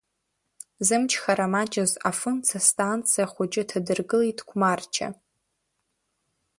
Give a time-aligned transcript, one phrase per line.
[0.85, 5.07] Зымчхара маҷыз афымца станциа хәыҷы ҭадыргылеит Қәмарча.